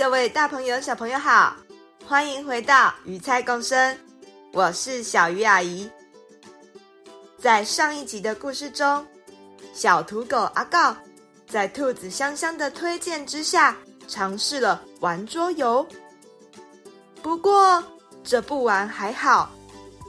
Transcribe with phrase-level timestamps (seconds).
[0.00, 1.54] 各位大朋友、小朋友好，
[2.06, 3.98] 欢迎回到鱼菜共生，
[4.50, 5.90] 我是小鱼阿姨。
[7.38, 9.06] 在上一集的故事中，
[9.74, 10.96] 小土狗阿告
[11.46, 13.76] 在兔子香香的推荐之下，
[14.08, 15.86] 尝试了玩桌游。
[17.22, 17.84] 不过
[18.24, 19.50] 这不玩还好，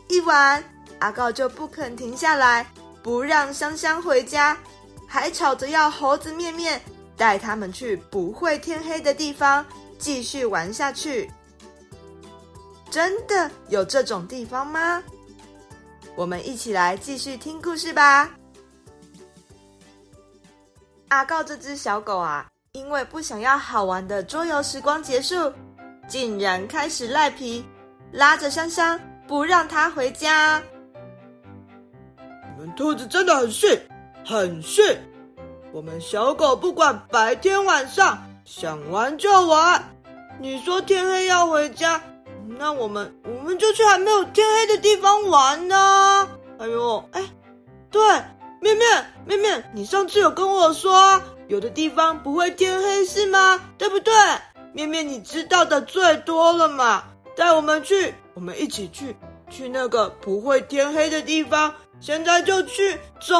[0.07, 0.63] 一玩
[0.99, 2.65] 阿告就不肯停下来，
[3.03, 4.57] 不让香香回家，
[5.05, 6.81] 还吵着要猴子面面。
[7.21, 9.63] 带他们去不会天黑的地方
[9.99, 11.29] 继续玩下去。
[12.89, 15.03] 真的有这种地方吗？
[16.15, 18.27] 我们一起来继续听故事吧。
[21.09, 25.53] 阿告这只小狗啊，因为不想要好玩的桌游时光结束，
[26.07, 27.63] 竟然开始赖皮，
[28.11, 30.59] 拉着香香不让它回家。
[32.17, 33.79] 你们兔子真的很逊，
[34.25, 34.83] 很逊。
[35.73, 39.81] 我们小狗不管白天晚上，想玩就玩。
[40.39, 42.01] 你说天黑要回家，
[42.45, 46.27] 那我们我们就去还没有天黑的地方玩呢。
[46.59, 47.23] 哎呦，哎，
[47.89, 48.01] 对，
[48.59, 53.61] 面面面面，你上次有跟我说，有的地方不会天黑是吗？
[53.77, 54.13] 对不对？
[54.73, 57.03] 面面，你知道的最多了嘛，
[57.35, 59.15] 带我们去，我们一起去，
[59.49, 61.73] 去那个不会天黑的地方。
[61.99, 63.35] 现在就去，走。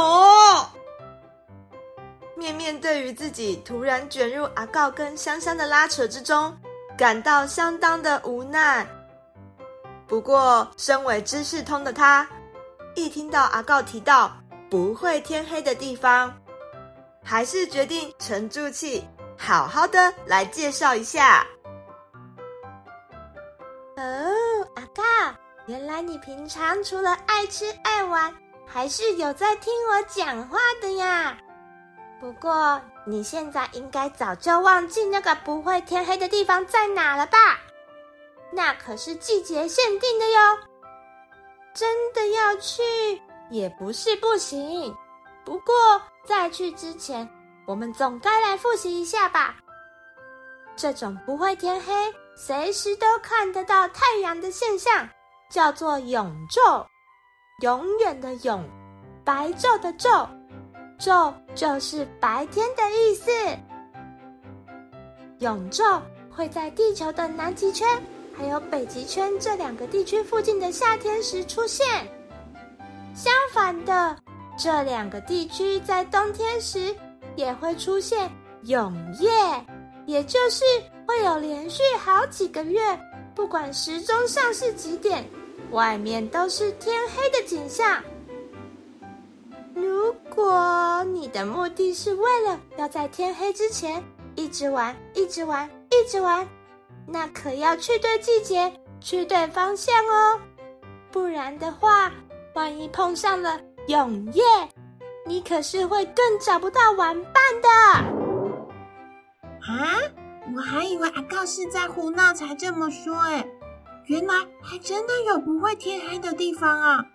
[2.42, 6.58] 面面对于自己突然卷入阿告跟香香的拉扯之中，
[6.97, 8.84] 感到相当的无奈。
[10.08, 12.28] 不过，身为知识通的他，
[12.96, 14.35] 一听到阿告提到
[14.72, 16.34] 不会天黑的地方，
[17.24, 21.46] 还是决定沉住气，好好的来介绍一下。
[23.97, 24.03] 哦，
[24.75, 25.03] 阿告，
[25.68, 28.34] 原来你平常除了爱吃爱玩，
[28.66, 31.38] 还是有在听我讲话的呀。
[32.22, 37.59] 不过，你现在应该早就忘记那个不会天黑的地方在哪了吧？
[38.54, 40.58] 那可是季节限定的哟。
[41.74, 42.84] 真的要去
[43.50, 44.96] 也不是不行，
[45.44, 45.74] 不过
[46.24, 47.28] 在去之前，
[47.66, 49.56] 我们总该来复习一下吧。
[50.76, 51.94] 这种不会天黑、
[52.36, 55.09] 随时都看得到太阳的现象，
[55.50, 56.86] 叫做永昼，
[57.62, 58.64] 永远的永，
[59.26, 60.28] 白昼的昼。
[61.01, 63.31] 昼就是白天的意思。
[65.39, 67.88] 永昼会在地球的南极圈
[68.38, 71.84] 还有北极圈这两个地区附近的夏天时出现。
[73.16, 74.16] 相反的，
[74.56, 76.95] 这两个地区在冬天时
[77.35, 78.31] 也会出现
[78.66, 79.29] 永夜，
[80.06, 80.63] 也就是
[81.07, 82.79] 会有连续好几个月，
[83.34, 85.25] 不管时钟上是几点，
[85.72, 88.00] 外面都是天黑的景象。
[89.74, 94.04] 如果你的目的是为了要在天黑之前
[94.36, 96.48] 一直玩、一直玩、一直玩，
[97.08, 100.40] 那可要去对季节、去对方向哦。
[101.12, 102.12] 不然的话，
[102.54, 104.44] 万一碰上了永夜，
[105.26, 107.70] 你可是会更找不到玩伴的。
[109.62, 109.98] 啊，
[110.56, 113.48] 我还以为阿告是在胡闹才这么说，诶，
[114.06, 117.06] 原来还真的有不会天黑的地方啊。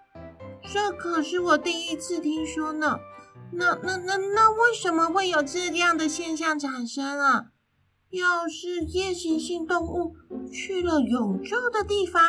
[0.72, 2.98] 这可是我第一次听说呢，
[3.52, 7.46] 那那那那为什么会有这样的现象产生啊？
[8.10, 10.14] 要是夜行性动物
[10.52, 12.22] 去了永昼的地方，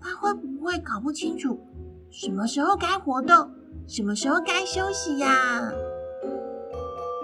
[0.00, 1.60] 它会不会搞不清楚
[2.10, 3.50] 什么时候该活动，
[3.86, 5.72] 什么时候该休息呀？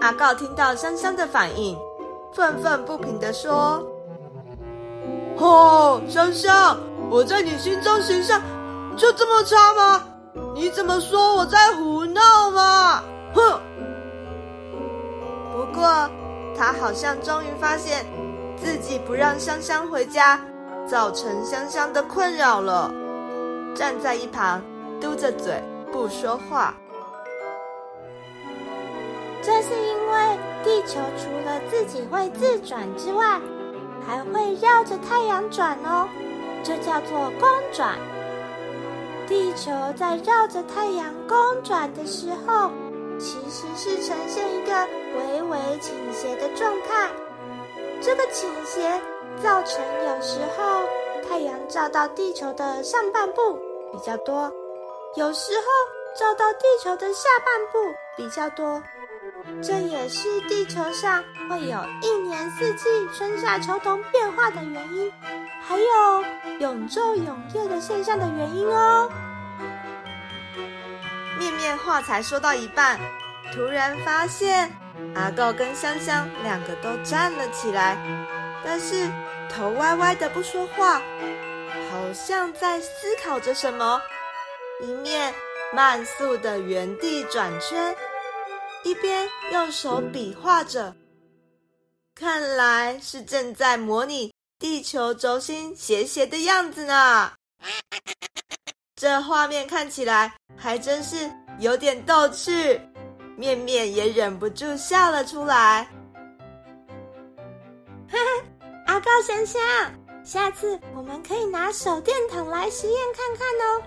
[0.01, 1.77] 阿告听到香香的反应，
[2.33, 3.85] 愤愤不平地说
[5.37, 6.77] ：“哦，香香，
[7.09, 8.41] 我在你心中形象
[8.95, 10.07] 就这么差吗？”
[10.53, 13.03] 你怎么说我在胡闹嘛？
[13.33, 13.59] 哼！
[15.51, 16.09] 不过
[16.57, 18.05] 他好像终于发现
[18.57, 20.39] 自己不让香香回家，
[20.87, 22.91] 造成香香的困扰了，
[23.75, 24.61] 站在一旁
[24.99, 25.61] 嘟着嘴
[25.91, 26.73] 不说话。
[29.41, 33.39] 这是因为地球除了自己会自转之外，
[34.05, 36.07] 还会绕着太阳转哦，
[36.63, 37.97] 这叫做公转。
[39.27, 42.71] 地球在绕着太阳公转的时候，
[43.19, 44.87] 其实是呈现一个
[45.17, 47.09] 微微倾斜的状态。
[48.01, 49.01] 这个倾斜
[49.41, 50.83] 造成有时候
[51.27, 53.59] 太阳照到地球的上半部
[53.91, 54.51] 比较多，
[55.15, 55.65] 有时候
[56.19, 58.81] 照到地球的下半部比较多。
[59.61, 65.11] 这也是地球上会有一年四季春夏秋冬变化的原因，
[65.61, 65.85] 还有
[66.65, 69.07] 永昼永夜的现象的原因哦。
[71.37, 72.99] 面面话才说到一半，
[73.53, 74.75] 突然发现
[75.13, 77.95] 阿告跟香香两个都站了起来，
[78.63, 79.07] 但是
[79.47, 80.99] 头歪歪的不说话，
[81.91, 84.01] 好像在思考着什么，
[84.81, 85.31] 一面
[85.71, 87.95] 慢速的原地转圈。
[88.83, 90.95] 一边用手比划着，
[92.15, 97.31] 看来是正在模拟地球轴心斜斜的样子呢。
[98.95, 101.29] 这画面看起来还真是
[101.59, 102.79] 有点逗趣，
[103.35, 105.83] 面面也忍不住笑了出来。
[108.07, 108.45] 哈哈，
[108.87, 109.61] 阿高香香，
[110.23, 113.83] 下次我们可以拿手电筒来实验看看哦。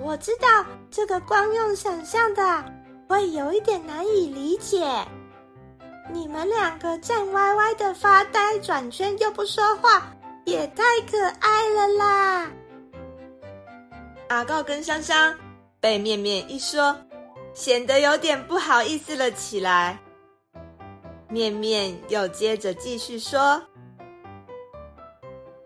[0.00, 2.64] 我知道这个光用想象的。
[3.06, 4.82] 会有一点难以理解，
[6.12, 10.14] 你们两个站歪歪的发呆转圈又不说话，
[10.44, 12.50] 也太可爱了啦！
[14.28, 15.34] 阿告跟香香
[15.80, 16.96] 被面面一说，
[17.52, 19.98] 显得有点不好意思了起来。
[21.28, 23.60] 面面又接着继续说：“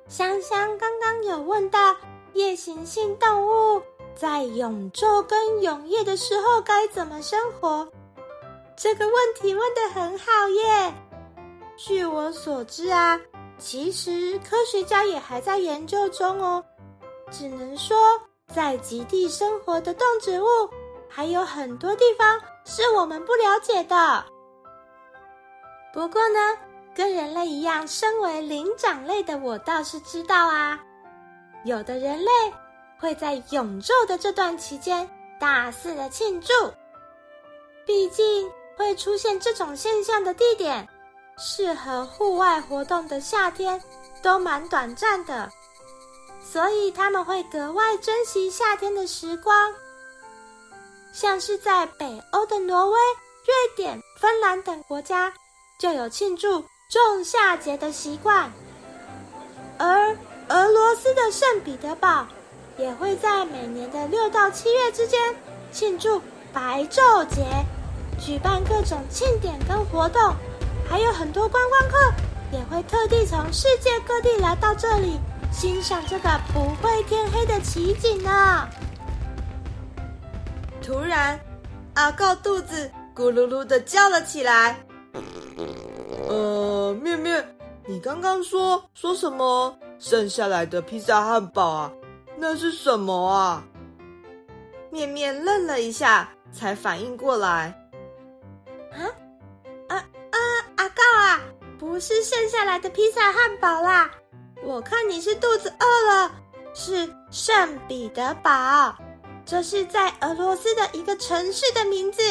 [0.09, 1.95] 香香刚刚有问到
[2.33, 3.83] 夜行性动物。”
[4.15, 7.89] 在永昼跟永夜的时候该怎么生活？
[8.81, 10.95] 这个问题问得很好耶。
[11.77, 13.21] 据我所知啊，
[13.59, 16.65] 其实科学家也还在研究中哦。
[17.29, 17.97] 只能说，
[18.55, 20.47] 在极地生活的动植物
[21.09, 24.25] 还有很多地方是我们不了解的。
[25.93, 26.39] 不过呢，
[26.95, 30.79] 跟人类一样，身为灵长类的我倒是知道啊，
[31.65, 32.31] 有的人类。
[33.01, 35.09] 会在永昼的这段期间
[35.39, 36.53] 大肆的庆祝，
[37.87, 40.89] 毕竟会出现这种现象的地点，
[41.37, 43.83] 适合户外活动的夏天
[44.23, 45.51] 都蛮短暂的，
[46.41, 49.75] 所以他们会格外珍惜夏天的时光。
[51.13, 52.99] 像是在北欧的挪威、
[53.45, 55.33] 瑞典、芬兰等国家，
[55.79, 58.51] 就有庆祝仲夏节的习惯，
[59.77, 60.17] 而
[60.49, 62.27] 俄罗斯的圣彼得堡。
[62.77, 65.35] 也会在每年的六到七月之间
[65.73, 66.23] 庆祝
[66.53, 67.43] 白昼节，
[68.19, 70.35] 举办各种庆典跟活动，
[70.89, 71.97] 还有很多观光客
[72.53, 75.19] 也会特地从世界各地来到这里
[75.53, 78.69] 欣赏这个不会天黑的奇景呢。
[80.83, 81.39] 突然，
[81.95, 84.77] 阿告肚子咕噜噜的叫了起来。
[86.29, 87.47] 呃，面面，
[87.87, 89.77] 你刚刚说说什么？
[89.99, 91.93] 剩下来的披萨汉堡啊？
[92.37, 93.65] 那是什么啊？
[94.91, 97.78] 面面愣了一下，才反应过来。
[100.99, 101.41] 告啊，
[101.79, 104.11] 不是剩下来的披萨汉堡啦！
[104.65, 106.33] 我看你是肚子饿了。
[106.75, 108.95] 是圣彼得堡，
[109.45, 112.23] 这是在俄罗斯的一个城市的名字，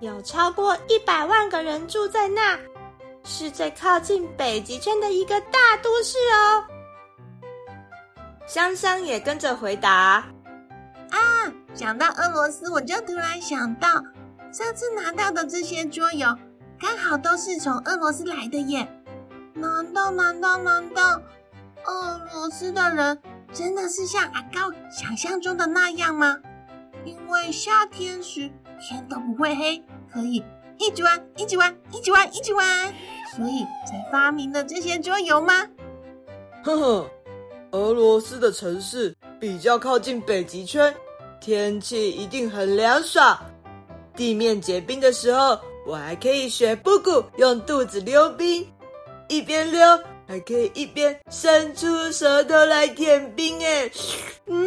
[0.00, 2.58] 有超过一百万个人住在那，
[3.24, 6.64] 是最靠近北极圈的一个大都市哦。
[8.46, 10.24] 香香也跟着回答
[11.10, 11.18] ：“啊，
[11.74, 13.88] 想到俄罗斯，我就突然想到，
[14.52, 16.28] 上次拿到的这些桌游，
[16.80, 18.88] 刚好都是从俄罗斯来的耶。
[19.54, 21.20] 难道难道难道，
[21.84, 23.20] 俄罗斯的人
[23.52, 26.38] 真的是像阿高想象中的那样吗？
[27.04, 30.42] 因为夏天时天都不会黑，可以
[30.78, 32.94] 一直玩，一直玩，一直玩，一直玩，
[33.36, 35.66] 所以才发明了这些桌游吗？”
[36.64, 37.10] 呵呵。
[37.72, 40.92] 俄罗斯的城市比较靠近北极圈，
[41.40, 43.38] 天气一定很凉爽。
[44.16, 45.56] 地面结冰的时候，
[45.86, 48.66] 我还可以学布谷用肚子溜冰，
[49.28, 49.80] 一边溜
[50.26, 53.64] 还可以一边伸出舌头来舔冰。
[53.64, 53.90] 哎，
[54.46, 54.64] 嗯，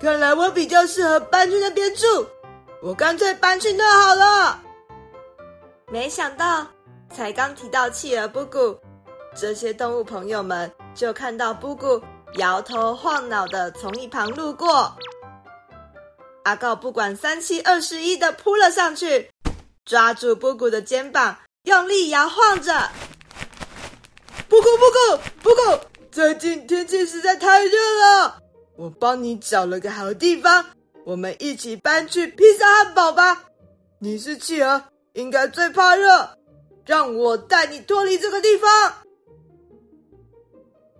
[0.00, 2.26] 看来我比较适合搬去那边住，
[2.80, 4.60] 我干脆搬去那好了。
[5.90, 6.66] 没想到，
[7.10, 8.78] 才刚提到企鹅布谷，
[9.36, 12.00] 这些动物朋友们就看到布谷。
[12.36, 14.96] 摇头晃脑的从一旁路过，
[16.44, 19.28] 阿告不管三七二十一的扑了上去，
[19.84, 22.88] 抓住布谷的肩膀，用力摇晃着。
[24.48, 28.40] 布谷布谷布谷，最近天气实在太热了，
[28.76, 30.64] 我帮你找了个好地方，
[31.04, 33.44] 我们一起搬去披萨汉堡吧。
[33.98, 34.84] 你是企鹅，
[35.14, 36.38] 应该最怕热，
[36.86, 38.94] 让我带你脱离这个地方。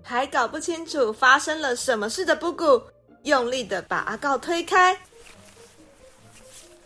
[0.03, 2.83] 还搞不清楚发生了什么事的布谷，
[3.23, 4.99] 用力的把阿告推开。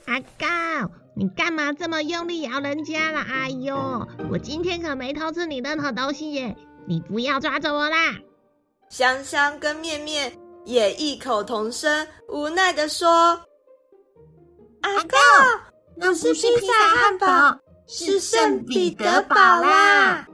[0.06, 3.20] 阿告，你干嘛这么用力咬人家了？
[3.20, 6.54] 哎呦，我今天可没偷吃你任何东西耶！
[6.86, 8.14] 你不要抓着我啦！
[8.90, 10.30] 香香跟面面
[10.66, 13.08] 也异口同声，无奈的说
[14.82, 15.16] ：“阿告，
[15.96, 17.58] 那不是披萨汉堡，
[17.88, 20.28] 是圣彼得堡啦！”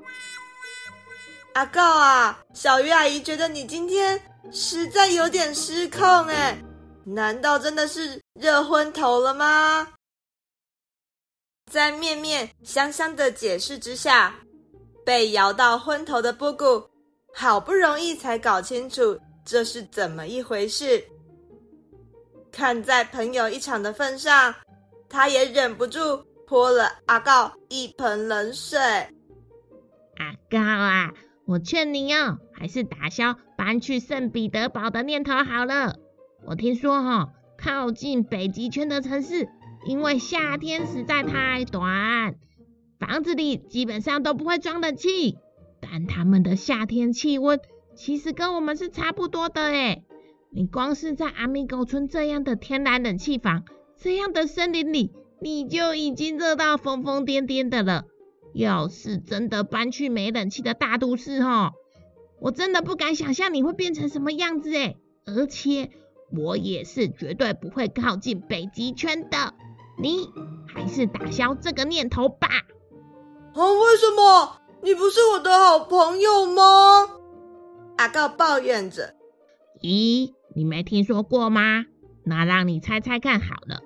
[1.55, 4.21] 阿告啊，小鱼阿姨觉得你今天
[4.51, 6.61] 实在有点失控哎，
[7.05, 9.87] 难道真的是热昏头了吗？
[11.73, 14.35] 在面面香香的解释之下，
[15.07, 16.87] 被摇到昏头的布谷
[17.33, 21.03] 好不容易才搞清楚这是怎么一回事。
[22.53, 24.55] 看在朋友一场的份上，
[25.09, 25.99] 他也忍不住
[26.47, 28.79] 泼了阿告一盆冷水。
[28.79, 31.11] 阿告啊！
[31.47, 35.97] 我劝你哦，还是打消搬去圣彼得堡的念头好了。
[36.45, 39.49] 我听说哈、靠近北极圈的城市，
[39.85, 42.37] 因为夏天实在太短，
[42.99, 45.37] 房子里基本上都不会装冷气。
[45.81, 47.61] 但他们的夏天气温
[47.97, 50.05] 其实跟我们是差不多的诶。
[50.51, 53.65] 你光是在阿米狗村这样的天然冷气房，
[53.99, 55.11] 这样的森林里，
[55.41, 58.05] 你就已经热到疯疯癫癫的了。
[58.55, 61.73] 要是真的搬去没冷气的大都市哈，
[62.41, 64.99] 我真的不敢想象你会变成什么样子诶。
[65.25, 65.91] 而且
[66.31, 69.55] 我也是绝对不会靠近北极圈的。
[70.03, 70.29] 你
[70.67, 72.49] 还是打消这个念头吧。
[73.55, 73.63] 啊？
[73.63, 74.57] 为什么？
[74.83, 77.09] 你不是我的好朋友吗？
[77.99, 79.15] 阿告抱怨着。
[79.81, 81.85] 咦，你没听说过吗？
[82.25, 83.81] 那让你猜猜看好了，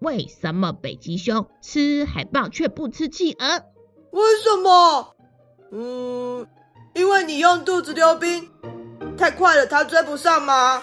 [0.00, 3.62] 为什么北极熊吃海豹却不吃企鹅？
[4.12, 5.14] 为什么？
[5.72, 6.46] 嗯，
[6.94, 8.50] 因为你用肚子溜冰
[9.18, 10.82] 太快了，它追不上吗？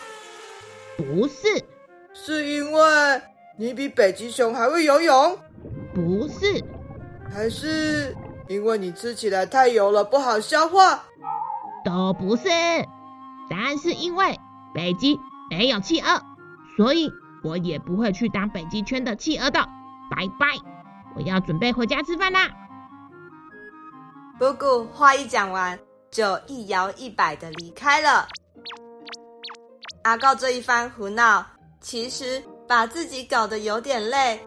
[0.97, 1.63] 不是，
[2.13, 2.81] 是因为
[3.55, 5.37] 你比北极熊还会游泳？
[5.93, 6.63] 不是，
[7.31, 8.15] 还是
[8.47, 11.03] 因为你吃起来太油了，不好消化？
[11.85, 12.49] 都不是，
[13.49, 14.39] 答案是因为
[14.73, 15.19] 北极
[15.51, 16.21] 没有企鹅，
[16.75, 17.11] 所以
[17.43, 19.59] 我也不会去当北极圈的企鹅的。
[20.09, 20.47] 拜拜，
[21.15, 22.49] 我要准备回家吃饭啦。
[24.39, 25.79] 布谷话一讲完，
[26.09, 28.27] 就一摇一摆的离开了。
[30.03, 31.45] 阿告这一番胡闹，
[31.79, 32.43] 其实
[32.73, 34.43] 把自己搞得有点累，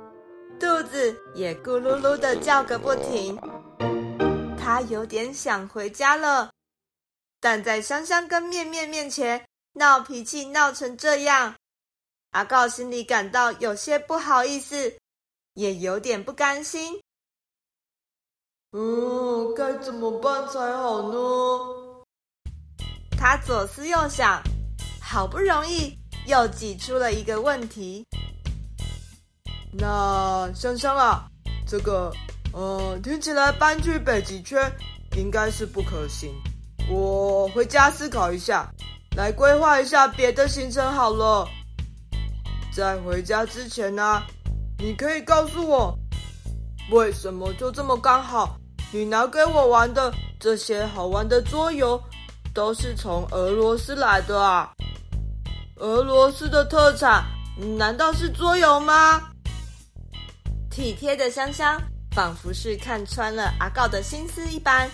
[0.58, 3.38] 肚子也咕噜噜的叫个不停。
[4.58, 6.50] 他有点想回家了，
[7.40, 11.54] 但在香香跟面面面前闹脾气闹成这样，
[12.32, 14.92] 阿告心里感到有些不好意思，
[15.54, 17.00] 也有点不甘心。
[18.72, 22.04] 嗯，该怎么办才好呢？
[23.16, 24.42] 他左思右想，
[25.00, 28.04] 好不容易又挤出了一个问题。
[29.72, 31.26] 那香香啊，
[31.66, 32.10] 这个，
[32.52, 34.70] 呃，听起来搬去北极圈
[35.16, 36.32] 应该是不可行。
[36.88, 38.68] 我回家思考一下，
[39.16, 41.46] 来规划一下别的行程好了。
[42.72, 44.22] 在回家之前呢，
[44.78, 45.98] 你可以告诉我，
[46.90, 48.56] 为什么就这么刚好？
[48.92, 52.00] 你拿给我玩的这些好玩的桌游，
[52.54, 54.72] 都是从俄罗斯来的啊？
[55.76, 57.24] 俄罗斯的特产
[57.76, 59.20] 难道是桌游吗？
[60.76, 61.80] 体贴的香香
[62.14, 64.86] 仿佛是看穿了阿告的心思一般，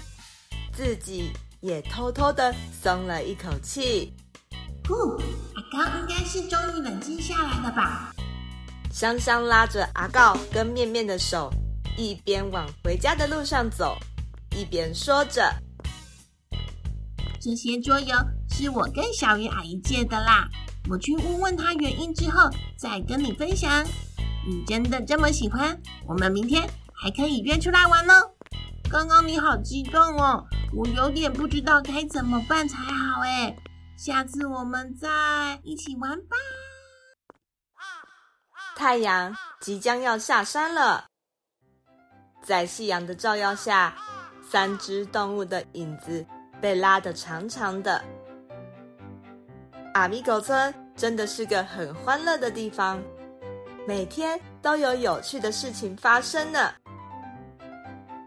[0.72, 4.12] 自己也偷偷的松了一口气。
[4.86, 4.94] 呼，
[5.56, 8.14] 阿告应该是终于冷静下来了吧？
[8.92, 11.52] 香香拉着阿告跟面面的手。
[11.98, 13.98] 一边往回家的路上走，
[14.56, 15.52] 一边说着
[17.42, 18.16] ：“这些桌游
[18.52, 20.48] 是我跟小鱼阿姨借的啦，
[20.88, 22.48] 我去问问她原因之后
[22.78, 23.84] 再跟你分享。
[24.46, 28.30] 你真的这么喜欢，我们明天还可以约出来玩哦。
[28.90, 30.44] 刚刚你好激动哦，
[30.74, 33.56] 我有点不知道该怎么办才好哎。
[33.96, 36.36] 下次我们再一起玩吧。”
[38.74, 41.04] 太阳即将要下山了。
[42.42, 43.94] 在夕阳的照耀下，
[44.50, 46.26] 三只动物的影子
[46.60, 48.02] 被拉得长长的。
[49.94, 53.00] 阿米狗村真的是个很欢乐的地方，
[53.86, 56.72] 每天都有有趣的事情发生呢。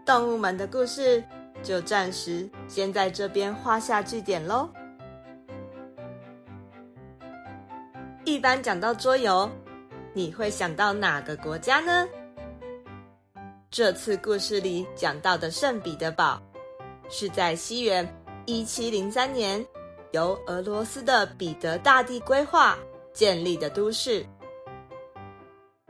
[0.04, 1.22] 动物们的故事
[1.62, 4.68] 就暂时先在这边画下句点喽。
[8.24, 9.50] 一般讲到桌游，
[10.12, 12.06] 你会想到哪个国家呢？
[13.70, 16.40] 这次故事里讲到的圣彼得堡，
[17.08, 18.06] 是在西元
[18.44, 19.64] 一七零三年
[20.12, 22.76] 由俄罗斯的彼得大帝规划
[23.12, 24.24] 建立的都市。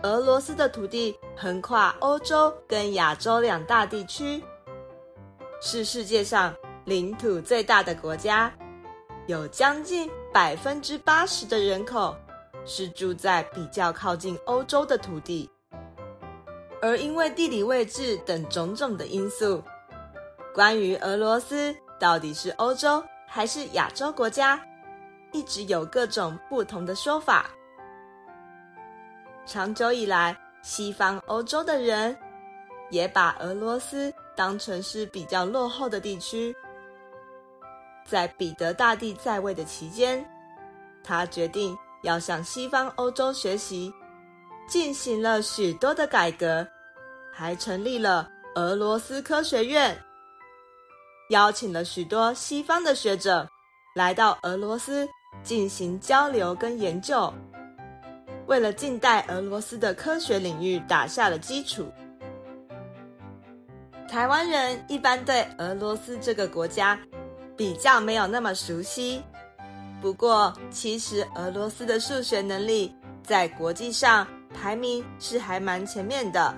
[0.03, 4.45] 俄罗斯的土地横跨欧洲跟亚洲两大地区，
[5.63, 8.53] 是世界上领土最大的国家，
[9.27, 12.15] 有将近百分之八十的人口
[12.67, 15.49] 是住在比较靠近欧洲的土地。
[16.83, 19.63] 而因为地理位置等种种的因素，
[20.55, 24.63] 关于俄罗斯到底是欧洲还是亚洲国家，
[25.33, 27.51] 一直有各种不同的说法。
[29.47, 32.17] 长久以来，西方欧洲的人
[32.91, 36.55] 也把俄罗斯当成是比较落后的地区。
[38.05, 40.29] 在彼得大帝在位的期间，
[41.05, 43.93] 他决定要向西方欧洲学习，
[44.69, 46.67] 进行了许多的改革，
[47.33, 49.97] 还成立了俄罗斯科学院，
[51.31, 53.49] 邀请了许多西方的学者
[53.95, 55.09] 来到俄罗斯
[55.45, 57.33] 进行交流跟研究。
[58.47, 61.91] 为了近代俄罗斯的科学领域打下了基础。
[64.09, 66.99] 台湾人一般对俄罗斯这个国家
[67.57, 69.21] 比较没有那么熟悉，
[70.01, 76.55] 不过其实俄罗斯的数学能力在国际上排名是还蛮前面的，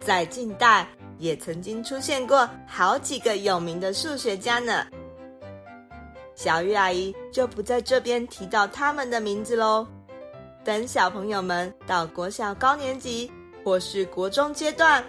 [0.00, 0.86] 在近代
[1.18, 4.84] 也曾经出现过好几个有名的数学家呢。
[6.34, 9.86] 小鱼阿姨就不在这边提到他们的名字喽。
[10.64, 13.30] 等小朋友们到国小高年级
[13.64, 15.04] 或是国中阶段，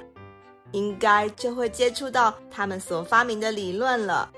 [0.72, 4.32] 应该就会接触到他们所发明的理论了。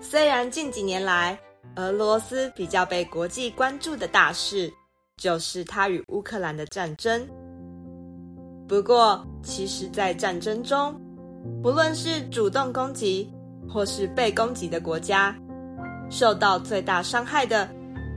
[0.00, 1.38] 虽然近几年来，
[1.76, 4.72] 俄罗斯比较被国际关注的大事
[5.16, 7.26] 就是它与乌克兰的战争。
[8.66, 10.98] 不过，其实，在战争中，
[11.62, 13.30] 不论是主动攻击
[13.68, 15.36] 或是被攻击的国家，
[16.08, 17.68] 受到最大伤害的。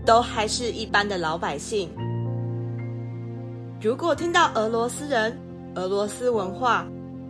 [0.08, 1.90] 都还是一般的老百姓。
[3.82, 5.38] 如果听到俄罗斯人、
[5.76, 6.88] 俄罗斯文化，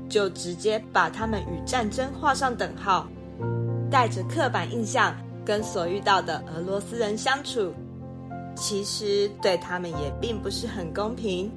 [0.08, 3.08] 就直接把他们与战争画上等号，
[3.90, 5.12] 带着刻板印象
[5.44, 7.74] 跟所遇到的俄罗斯人相处，
[8.56, 11.52] 其实对他们也并不是很公平。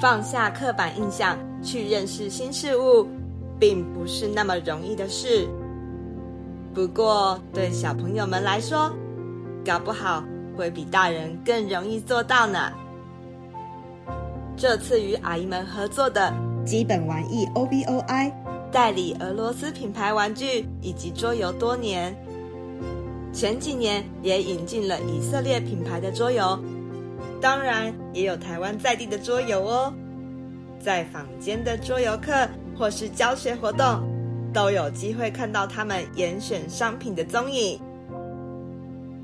[0.00, 3.06] 放下刻板印象去认识新事物，
[3.60, 5.48] 并不是那么容易的事。
[6.74, 8.92] 不过对小朋友们来说，
[9.66, 10.22] 搞不好
[10.56, 12.72] 会比大人更容易做到呢。
[14.56, 16.32] 这次与阿姨们合作的
[16.64, 18.32] 基本玩意 OBOI
[18.70, 22.16] 代理俄罗斯品牌玩具以及桌游多年，
[23.32, 26.58] 前几年也引进了以色列品牌的桌游，
[27.40, 29.92] 当然也有台湾在地的桌游哦。
[30.78, 32.48] 在坊间的桌游课
[32.78, 34.02] 或是教学活动，
[34.52, 37.80] 都有机会看到他们严选商品的踪影。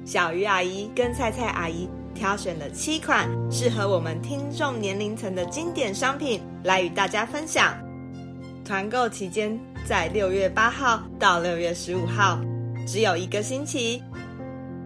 [0.05, 7.75] 小鱼阿姨跟菜菜阿姨挑选了七款适合我们听众年龄层的经典商品来与大家分享。
[8.65, 12.41] 团购期间在六月八号到六月十五号，
[12.87, 14.03] 只有一个星期。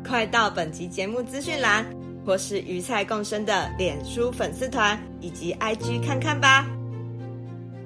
[0.06, 1.84] 快到本集节目资讯栏
[2.24, 6.64] 或是鱼菜共生的脸书粉丝团以及 IG 看看吧。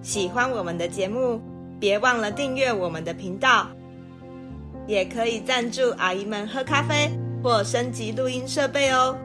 [0.02, 1.40] 喜欢我们的节目，
[1.78, 3.68] 别忘了订阅我们的频道。
[4.86, 7.10] 也可以赞助阿姨们喝咖啡
[7.42, 9.16] 或升级录音设备哦。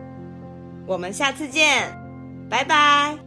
[0.87, 1.89] 我们下次见，
[2.49, 3.24] 拜拜。